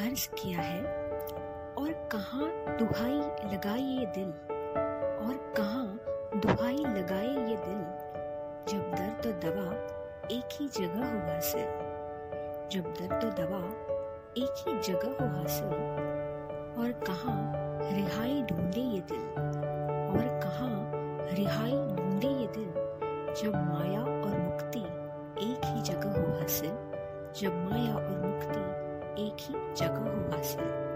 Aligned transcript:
अर्ज़ 0.00 0.28
किया 0.28 0.60
है 0.60 0.82
और 1.78 2.08
कहाँ 2.12 2.76
दुहाई 2.78 3.18
लगाए 3.54 3.80
ये 3.80 4.06
दिल? 4.06 4.28
और 5.26 5.54
कहाँ 5.56 6.00
दुहाई 6.40 6.76
लगाए 6.76 7.26
ये 7.26 7.56
दिल? 7.56 7.82
जब 8.68 8.94
दर्द 8.94 9.24
तो 9.24 9.32
दवा 9.32 9.74
एक 10.30 10.48
ही 10.52 10.68
जगह 10.68 11.12
हो 11.12 11.32
हासिल। 11.32 11.64
जब 12.72 12.82
दर्द 12.82 13.22
तो 13.22 13.28
दवा 13.28 13.58
एक 14.38 14.64
ही 14.68 14.92
जगह 14.92 15.08
हो 15.08 15.40
हासिल। 15.40 15.68
और 16.82 16.92
कहाँ 16.92 17.52
रिहाई 17.92 18.42
ढूंढे 18.42 18.80
ये 18.80 19.00
दिल? 19.00 19.42
और 20.10 20.40
कहाँ 20.42 20.90
रिहाई 21.32 21.72
ढूंढे 21.72 22.28
ये 22.28 22.46
दिल? 22.46 22.72
जब 23.42 23.54
माया 23.54 24.00
और 24.00 24.38
मुक्ति 24.38 24.80
एक 25.50 25.60
ही 25.64 25.82
जगह 25.82 26.20
हो 26.20 26.40
हासिल। 26.40 26.70
जब 27.40 27.70
माया 27.70 27.94
और 27.94 28.26
मुक्ति 28.26 28.69
एक 29.26 29.36
ही 29.48 29.54
जगह 29.76 30.10
हो 30.10 30.30
हासिल 30.32 30.89